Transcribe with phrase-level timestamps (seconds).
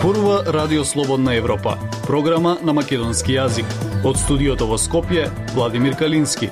[0.00, 3.68] Зборува Радио Слободна Европа, програма на македонски јазик.
[4.00, 6.48] Од студиото во Скопје, Владимир Калински.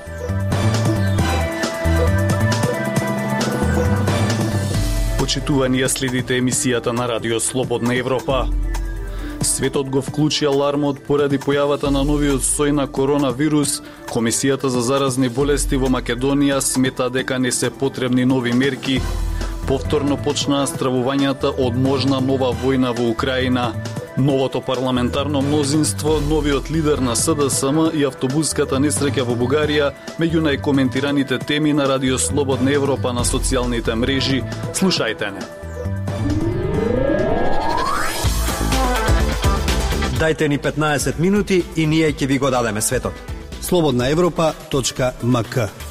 [5.16, 8.50] Почитувани ја следите емисијата на Радио Слободна Европа.
[9.40, 13.80] Светот го вклучи алармот поради појавата на новиот сој на коронавирус.
[14.12, 19.00] Комисијата за заразни болести во Македонија смета дека не се потребни нови мерки
[19.68, 23.72] повторно почнаа стравувањата од можна нова војна во Украина.
[24.16, 31.72] Новото парламентарно мнозинство, новиот лидер на СДСМ и автобуската несреќа во Бугарија меѓу најкоментираните теми
[31.72, 34.42] на Радио Слободна Европа на социјалните мрежи.
[34.72, 35.44] Слушајте не.
[40.18, 43.12] Дајте ни 15 минути и ние ќе ви го дадеме светот.
[43.60, 45.87] Слободна Европа.мк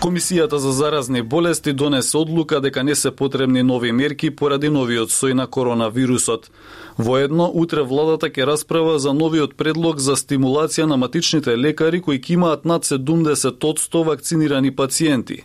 [0.00, 5.34] Комисијата за заразни болести донесе одлука дека не се потребни нови мерки поради новиот сој
[5.36, 6.48] на коронавирусот.
[6.96, 12.32] Воедно, утре владата ќе расправа за новиот предлог за стимулација на матичните лекари кои ќе
[12.32, 15.44] имаат над 70% вакцинирани пациенти.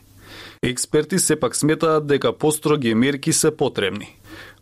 [0.63, 4.07] Експерти сепак сметаат дека построги мерки се потребни.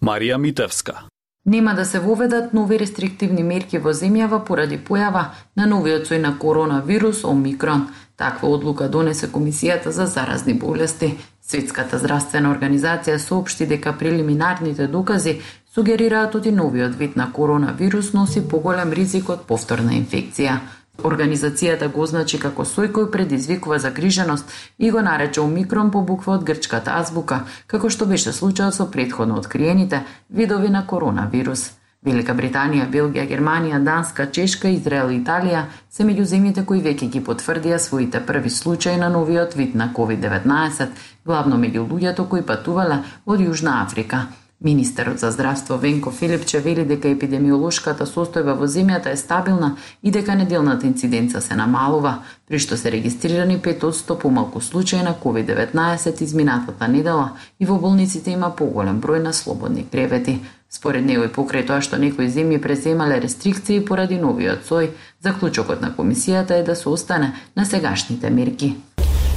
[0.02, 1.13] Марија Митевска.
[1.46, 6.38] Нема да се воведат нови рестриктивни мерки во земјава поради појава на новиот сој на
[6.40, 11.18] коронавирус Омикрон– Таква одлука донесе Комисијата за заразни болести.
[11.42, 15.40] Светската здравствена организација соопшти дека прелиминарните докази
[15.74, 20.60] сугерираат оти новиот вид на коронавирус носи поголем ризик од повторна инфекција.
[21.02, 26.44] Организацијата го означи како сој кој предизвикува загриженост и го нарече омикрон по буква од
[26.46, 31.72] грчката азбука, како што беше случајот со предходно откриените видови на коронавирус.
[32.04, 37.24] Велика Британија, Белгија, Германија, Данска, Чешка, Израел и Италија се меѓу земјите кои веќе ги
[37.24, 40.88] потврдија своите први случаи на новиот вид на COVID-19,
[41.26, 44.26] главно меѓу луѓето кои патувале од Јужна Африка.
[44.64, 50.38] Министерот за здравство Венко Филипче вели дека епидемиолошката состојба во земјата е стабилна и дека
[50.40, 52.14] неделната инциденца се намалува,
[52.48, 58.54] при што се регистрирани 5% помалку случаи на COVID-19 изминатата недела и во болниците има
[58.56, 60.40] поголем број на слободни кревети.
[60.70, 65.92] Според него и покрај тоа што некои земји преземале рестрикции поради новиот сој, заклучокот на
[65.92, 68.76] комисијата е да се остане на сегашните мерки.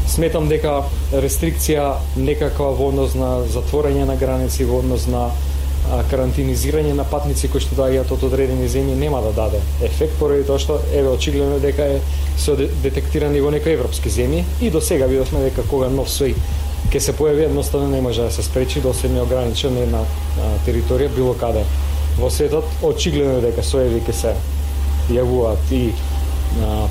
[0.07, 5.31] Сметам дека рестрикција некаква во однос на затворање на граници, во однос на
[6.11, 10.59] карантинизирање на патници кои што доаѓаат од одредени земји нема да даде ефект поради тоа
[10.59, 12.01] што еве очигледно дека е
[12.39, 16.35] се детектирани во некои европски земји и до сега видовме дека кога нов сој
[16.91, 20.03] ќе се појави едноставно не може да се спречи да до се неограничен на една
[20.67, 21.65] територија било каде
[22.19, 22.65] во светот.
[22.83, 24.35] Очигледно дека соеви ќе се
[25.11, 25.93] јавуваат и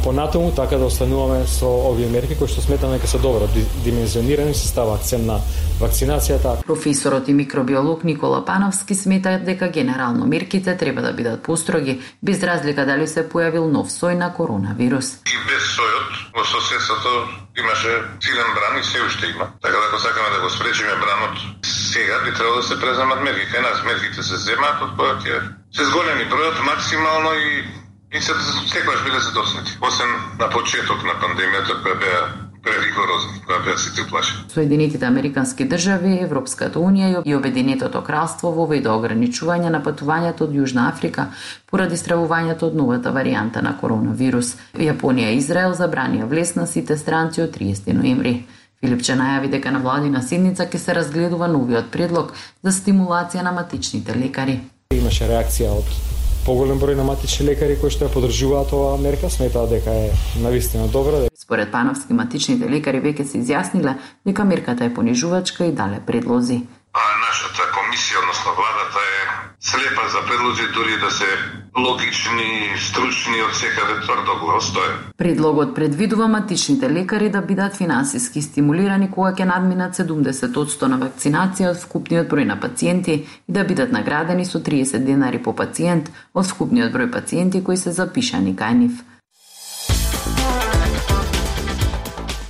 [0.03, 3.47] понатаму така да остануваме со овие мерки кои што сметаме дека се добро
[3.83, 5.39] димензионирани се става акцент на
[5.79, 6.61] вакцинацијата.
[6.65, 12.85] Професорот и микробиолог Никола Пановски смета дека генерално мерките треба да бидат построги без разлика
[12.85, 15.25] дали се појавил нов сој на коронавирус.
[15.25, 17.09] И без сојот во соседството
[17.57, 19.49] имаше силен бран и се уште има.
[19.61, 23.49] Така да ако сакаме да го спречиме бранот, сега би требало да се преземат мерки.
[23.53, 25.35] Кај нас мерките се земаат од која ќе
[25.75, 27.84] се зголеми бројот максимално и
[28.17, 28.31] и се
[28.67, 29.71] секогаш биле задоснати.
[29.87, 30.09] Освен
[30.39, 32.21] на почеток на пандемијата која беа
[32.63, 34.33] преригорозни, која беа сите плаши.
[34.53, 41.27] Соединетите Американски држави, Европската Унија и Обединетото кралство воведе ограничување на патувањето од Јужна Африка
[41.71, 44.55] поради стравувањето од новата варијанта на коронавирус.
[44.73, 48.35] Јапонија и Израел забранија влез на сите странци од 30 ноември.
[48.79, 52.33] Филипче најави дека на владина седница ќе се разгледува новиот предлог
[52.63, 54.59] за стимулација на матичните лекари.
[54.93, 56.14] Имаше реакција од
[56.45, 60.11] поголем број на матични лекари кои што ја поддржуваат оваа мерка, сметаат дека е
[60.45, 61.25] навистина добра.
[61.33, 66.61] Според Пановски, матичните лекари веќе се изјасниле дека мерката е понижувачка и дале предлози.
[66.93, 69.21] А нашата комисија, односно владата е
[69.59, 71.29] слепа за предлози дури да се
[71.75, 74.95] логични, стручни од секаде тврдо го остое.
[75.17, 81.81] Предлогот предвидува матичните лекари да бидат финансиски стимулирани кога ќе надминат 70% на вакцинација од
[81.83, 86.93] вкупниот број на пациенти и да бидат наградени со 30 денари по пациент од вкупниот
[86.93, 89.03] број пациенти кои се запишани кај нив.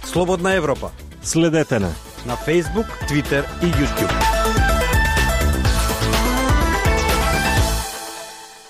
[0.05, 0.91] Слободна Европа.
[1.21, 1.89] Следете на
[2.25, 4.64] на Facebook, Twitter и YouTube.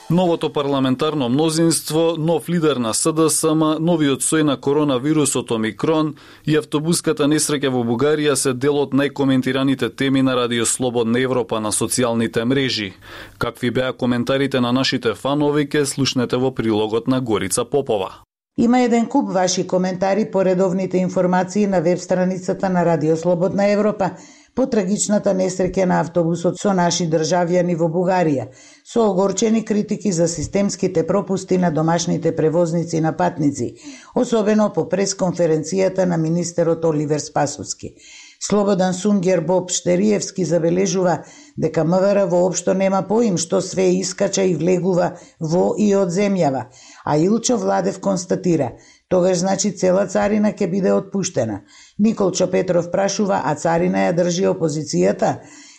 [0.09, 6.11] Новото парламентарно мнозинство, нов лидер на СДСМ, новиот сој на коронавирусот Омикрон
[6.45, 11.71] и автобуската несреќа во Бугарија се дел од најкоментираните теми на Радио Слободна Европа на
[11.73, 12.93] социјалните мрежи.
[13.37, 18.21] Какви беа коментарите на нашите фанови, ке слушнете во прилогот на Горица Попова.
[18.57, 24.11] Има еден куп ваши коментари по редовните информации на веб страницата на Радио Слободна Европа
[24.55, 28.45] по трагичната несреќа на автобусот со наши државјани во Бугарија,
[28.87, 33.73] со огорчени критики за системските пропусти на домашните превозници на патници,
[34.15, 37.95] особено по пресконференцијата на министерот Оливер Спасовски.
[38.39, 41.23] Слободан Сунгер Боб Штериевски забележува
[41.57, 46.67] дека МВР воопшто нема поим што све искача и влегува во и од земјава,
[47.05, 48.75] а Илчо Владев констатира
[49.09, 51.59] Тогаш значи цела царина ќе биде отпуштена.
[51.99, 55.35] Николчо Петров прашува, а царина ја држи опозицијата?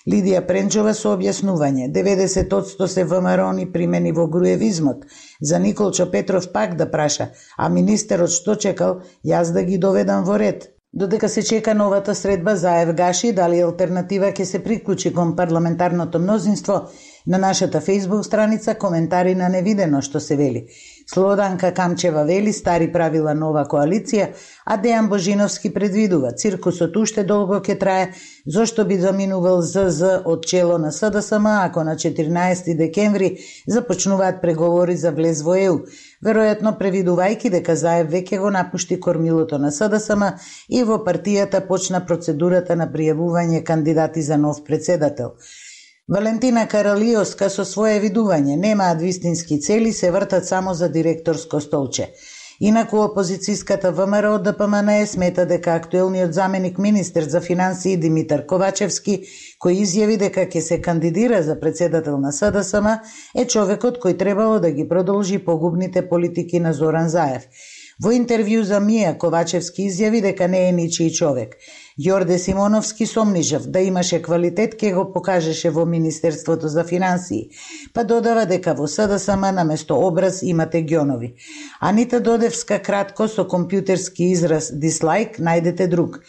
[0.06, 1.88] Лидија Пренчова со објаснување.
[1.94, 5.04] 90% се ВМРО примени во груевизмот.
[5.40, 10.38] За Николчо Петров пак да праша, а министерот што чекал, јас да ги доведам во
[10.38, 10.70] ред.
[10.92, 16.88] Додека се чека новата средба за Евгаши, дали алтернатива ќе се приклучи кон парламентарното мнозинство,
[17.26, 20.66] на нашата фейсбук страница коментари на невидено што се вели.
[21.06, 24.32] Слоданка Камчева вели стари правила нова коалиција,
[24.66, 28.08] а Дејан Божиновски предвидува циркусот уште долго ќе трае,
[28.46, 33.36] зошто би заминувал ЗЗ од чело на СДСМ ако на 14 декември
[33.66, 35.78] започнуваат преговори за влез во ЕУ,
[36.22, 40.22] веројатно превидувајки дека Заев веќе го напушти кормилото на СДСМ
[40.68, 45.34] и во партијата почна процедурата на пријавување кандидати за нов председател.
[46.08, 52.04] Валентина Каралиоска со свое видување немаат вистински цели, се вртат само за директорско столче.
[52.60, 59.16] Инаку опозицијската ВМРО ДПМН смета дека актуелниот заменик министер за финансии Димитар Ковачевски,
[59.58, 62.86] кој изјави дека ќе се кандидира за председател на СДСМ,
[63.34, 67.50] е човекот кој требало да ги продолжи погубните политики на Зоран Заев.
[67.98, 71.58] Во интервју за Мија Ковачевски изјави дека не е ничи човек.
[71.96, 77.48] Јорде Симоновски сомнижав да имаше квалитет ке го покажеше во Министерството за финансии,
[77.94, 81.32] па додава дека во СДСМ наместо образ имате гјонови.
[81.80, 86.20] Анита Додевска кратко со компјутерски израз дислайк најдете друг.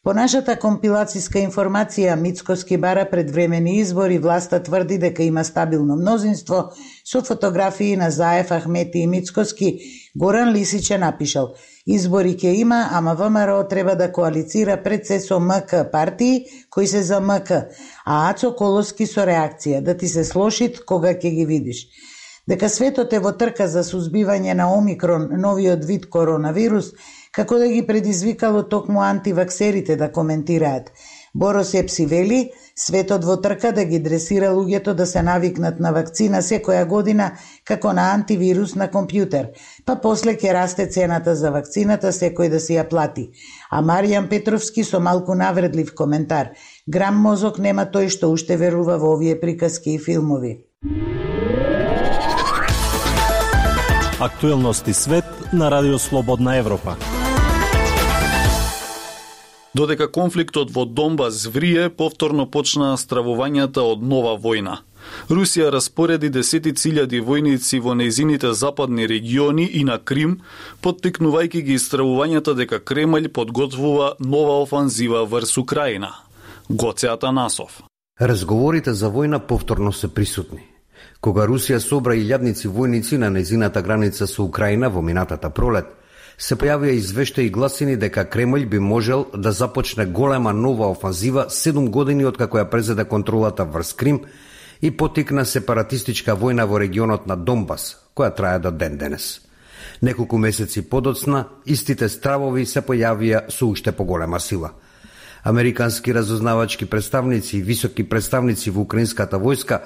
[0.00, 6.60] По нашата компилацијска информација, Мицкоски бара предвремени избори, власта тврди дека има стабилно мнозинство,
[7.04, 9.74] со фотографии на Заев, Ахмети и Мицкоски,
[10.16, 11.52] Горан Лисич е напишал
[11.86, 17.02] Избори ќе има, ама ВМРО треба да коалицира пред се со МК партии кои се
[17.02, 17.68] за МК,
[18.06, 21.84] а Ацо Колоски со реакција, да ти се слошит кога ќе ги видиш.
[22.50, 26.88] Дека светот е во трка за сузбивање на Омикрон, новиот вид коронавирус,
[27.30, 30.90] како да ги предизвикало токму антиваксерите да коментираат.
[31.34, 32.40] Борос Епси вели,
[32.74, 37.30] светот во трка да ги дресира луѓето да се навикнат на вакцина секоја година
[37.64, 39.52] како на антивирус на компјутер,
[39.86, 43.28] па после ќе расте цената за вакцината секој да си ја плати.
[43.70, 46.50] А Маријан Петровски со малку навредлив коментар.
[46.88, 50.56] Грам мозок нема тој што уште верува во овие приказки и филмови.
[54.20, 56.96] Актуелности свет на Радио Слободна Европа.
[59.74, 64.76] Додека конфликтот во Донбас врие, повторно почнаа стравувањата од нова војна.
[65.32, 70.42] Русија распореди десети циљади војници во нејзините западни региони и на Крим,
[70.84, 76.12] поттикнувајќи ги стравувањата дека Кремљ подготвува нова офанзива врз Украина.
[76.68, 77.80] Гоце Атанасов.
[78.20, 80.69] Разговорите за војна повторно се присутни.
[81.20, 85.86] Кога Русија собра и илјадници војници на незината граница со Украина во минатата пролет,
[86.40, 91.90] се појавија извештаи и гласини дека Кремљ би можел да започне голема нова офанзива 7
[91.90, 94.22] години од како ја презеде контролата врз Крим
[94.80, 99.40] и потикна сепаратистичка војна во регионот на Донбас, која трае до ден денес.
[100.02, 104.72] Неколку месеци подоцна, истите стравови се појавија со уште поголема сила.
[105.44, 109.80] Американски разузнавачки представници и високи представници во украинската војска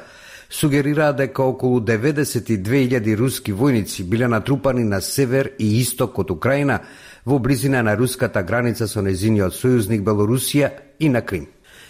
[0.51, 6.81] Сугерира дека околу 92.000 руски војници биле натрупани на север и исток од Украина
[7.25, 11.47] во близина на руската граница со незиниот сојузник Белорусија и на Крим.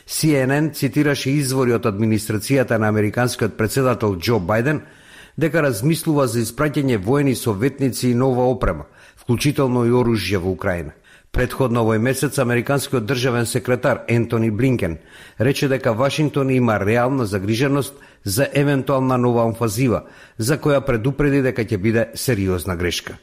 [0.06, 4.80] CNN цитираше извори од администрацијата на американскиот председател Џо Бајден
[5.37, 10.92] дека размислува за испраќање воени советници и нова опрема, вклучително и оружје во Украина.
[11.35, 14.99] Предходно овој месец американскиот државен секретар Ентони Блинкен
[15.41, 20.05] рече дека Вашингтон има реална загриженост за евентуална нова онфазива,
[20.38, 23.19] за која предупреди дека ќе биде сериозна грешка.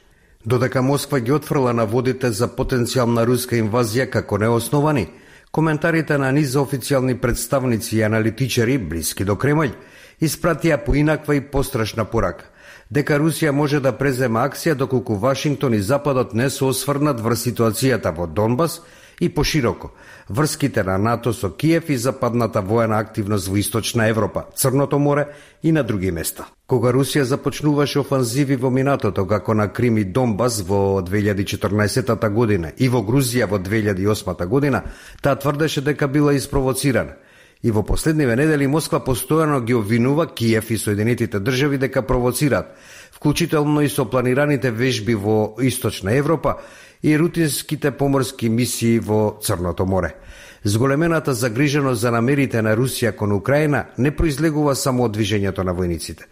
[0.46, 5.08] Додека Москва ги отфрла на водите за потенцијална руска инвазија како неосновани,
[5.52, 9.72] коментарите на низ официјални представници и аналитичари блиски до Кремљ
[10.20, 12.51] испратија поинаква и пострашна порака
[12.92, 18.12] дека Русија може да презема акција доколку Вашингтон и Западот не се осврнат врз ситуацијата
[18.16, 18.82] во Донбас
[19.20, 19.92] и пошироко
[20.32, 25.28] врските на НАТО со Киев и западната воена активност во Источна Европа, Црното море
[25.64, 26.46] и на други места.
[26.68, 32.90] Кога Русија започнуваше офанзиви во минатото, како на Крим и Донбас во 2014 година и
[32.90, 34.84] во Грузија во 2008 година,
[35.22, 37.20] таа тврдеше дека била испровоцирана.
[37.64, 42.74] И во последниве недели Москва постојано ги обвинува Киев и Соединетите држави дека провоцираат,
[43.12, 46.58] вклучително и со планираните вежби во Источна Европа
[47.04, 50.16] и рутинските поморски мисии во Црното море.
[50.64, 56.26] Зголемената загриженост за намерите на Русија кон Украина не произлегува само од движењето на војниците.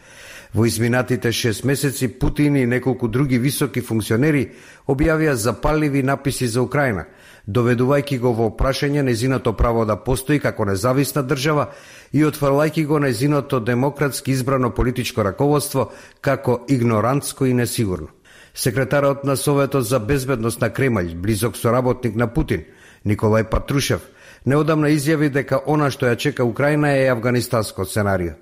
[0.53, 4.51] Во изминатите 6 месеци Путин и неколку други високи функционери
[4.87, 7.05] објавија запалливи написи за Украина,
[7.49, 11.69] доведувајќи го во прашање незиното право да постои како независна држава
[12.13, 15.89] и отфрлајќи го незиното демократски избрано политичко раководство
[16.21, 18.07] како игнорантско и несигурно.
[18.53, 22.65] Секретарот на Советот за безбедност на Кремљ, близок соработник на Путин,
[23.05, 24.01] Николај Патрушев,
[24.45, 28.33] неодамна изјави дека она што ја чека Украина е афганистанско сценарио.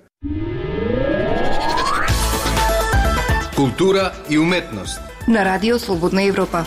[3.56, 6.64] Култура и уметност на Радио Слободна Европа.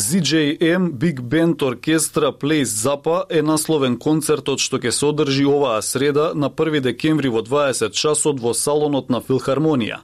[0.00, 6.30] ZJM Big Band Оркестра Place Запа е насловен концертот што ќе се одржи оваа среда
[6.32, 9.98] на 1 декември во 20 часот во салонот на Филхармонија.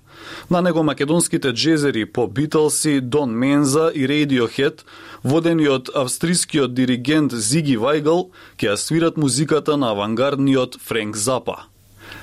[0.50, 4.85] На него македонските джезери по Битлси, Дон Менза и Radiohead,
[5.25, 8.29] водени од австрискиот диригент Зиги Вајгл,
[8.61, 11.73] ќе свират музиката на авангардниот Френк Запа.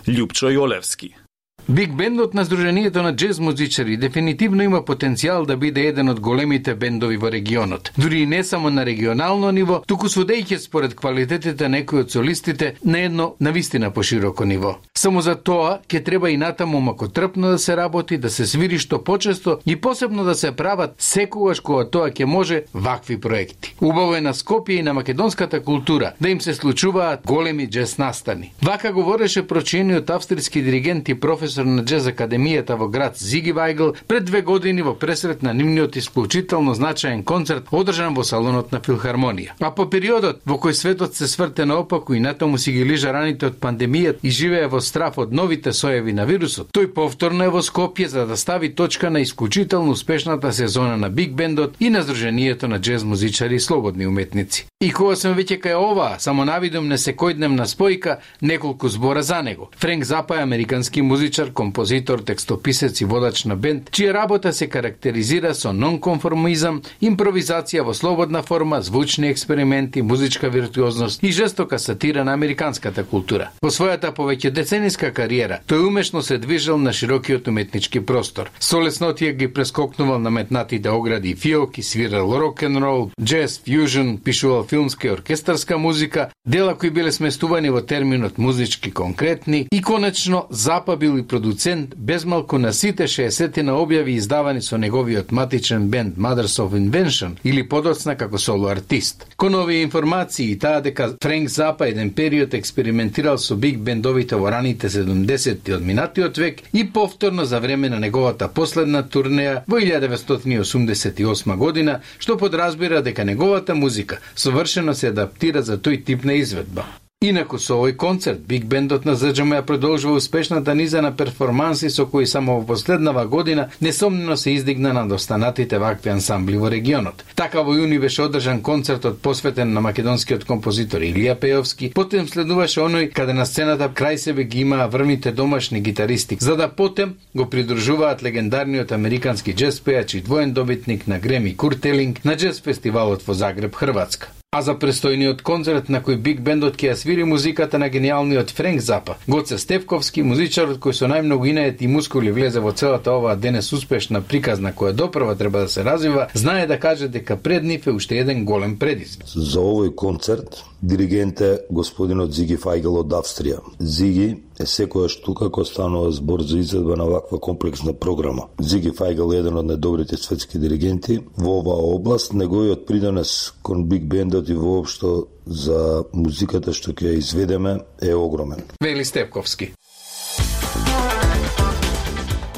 [0.05, 1.22] Лјупчо Јолевски
[1.67, 6.73] Биг бендот на Сдруженијето на джез музичари дефинитивно има потенцијал да биде еден од големите
[6.75, 7.91] бендови во регионот.
[7.97, 12.99] Дури и не само на регионално ниво, туку судејќи според квалитетите некои од солистите на
[12.99, 14.75] едно навистина пошироко ниво.
[14.93, 18.99] Само за тоа ќе треба и натаму макотрпно да се работи, да се свири што
[18.99, 23.75] почесто и посебно да се прават секогаш кога тоа ќе може вакви проекти.
[23.81, 28.51] Убаво е на Скопје и на македонската култура да им се случуваат големи джез настани.
[28.61, 33.93] Вака говореше прочениот австријски диригент и професор професор на джез академијата во град Зиги Вајгл
[34.07, 39.53] пред две години во пресрет на нивниот исклучително значаен концерт одржан во салонот на Филхармонија.
[39.59, 43.45] А по периодот во кој светот се сврте наопаку и натаму си ги лижа раните
[43.51, 47.61] од пандемијата и живее во страф од новите соеви на вирусот, тој повторно е во
[47.61, 52.67] Скопје за да стави точка на исклучително успешната сезона на Биг Бендот и на Сдруженијето
[52.67, 54.65] на джез музичари и слободни уметници.
[54.81, 59.69] И кога сме веќе кај ова, само навидум на секојдневна спојка, неколку збора за него.
[59.77, 64.67] Френк Запа е американски музичар песар, композитор, текстописец и водач на бенд, чија работа се
[64.67, 72.33] карактеризира со нонконформизам, импровизација во слободна форма, звучни експерименти, музичка виртуозност и жестока сатира на
[72.33, 73.51] американската култура.
[73.61, 78.51] Во својата повеќе децениска кариера, тој умешно се движел на широкиот уметнички простор.
[78.59, 84.63] Со леснотија ги прескокнувал наметнатите огради и фиоки, свирал рок н рол, джез, фјужн, пишувал
[84.63, 91.17] филмска и оркестарска музика, дела кои биле сместувани во терминот музички конкретни и конечно запабил
[91.17, 96.75] и продуцент безмалку на сите 60 на објави издавани со неговиот матичен бенд Mothers of
[96.77, 99.25] Invention или подоцна како соло артист.
[99.35, 104.51] Кон овие информации и таа дека Френк Запа еден период експериментирал со биг бендовите во
[104.51, 111.57] раните 70-ти од минатиот век и повторно за време на неговата последна турнеја во 1988
[111.57, 116.85] година, што подразбира дека неговата музика совршено се адаптира за тој тип на изведба.
[117.23, 122.05] Инаку со овој концерт, Биг Бендот на ЗДЖМ ја продолжува успешната низа на перформанси со
[122.05, 127.23] кои само во последнава година несомнено се издигна на достанатите вакви ансамбли во регионот.
[127.35, 133.13] Така во јуни беше одржан концертот посветен на македонскиот композитор Илија Пеовски, потем следуваше оној
[133.15, 138.23] каде на сцената крај себе ги имаа врвните домашни гитаристи, за да потем го придружуваат
[138.23, 143.75] легендарниот американски джез пејач и двоен добитник на Греми Куртелинг на джез фестивалот во Загреб,
[143.75, 144.42] Хрватска.
[144.53, 148.83] А за престојниот концерт на кој Биг Бендот ќе ја свири музиката на гениалниот Френк
[148.85, 153.71] Запа, Гоце Стевковски, музичарот кој со најмногу инает и мускули влезе во целата оваа денес
[153.73, 157.95] успешна приказна која допрва треба да се развива, знае да каже дека пред нив е
[157.97, 159.25] уште еден голем предизвик.
[159.25, 163.57] За овој концерт диригент е господинот Зиги Фајгел од Австрија.
[163.79, 168.47] Зиги е секојаш тука кога станува збор за изvedба на ваква комплексна програма.
[168.59, 174.05] Зиги Фајгел е еден од најдобрите светски диригенти во оваа област, неговиот придонес кон Биг
[174.05, 178.61] Бендот и воопшто за музиката што ќе ја изведеме е огромен.
[178.81, 179.73] Вели Степковски.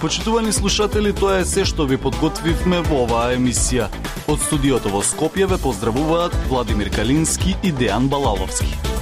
[0.02, 3.88] Почитувани слушатели, тоа е се што ви подготвивме во оваа емисија.
[4.30, 8.95] Од студиото во Скопје ве поздравуваат Владимир Калински и Дејан Балаловски.